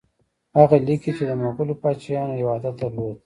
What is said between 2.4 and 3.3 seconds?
یو عادت درلود.